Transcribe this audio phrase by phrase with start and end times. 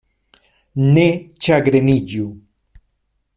[0.95, 1.03] Ne
[1.49, 2.25] ĉagreniĝu.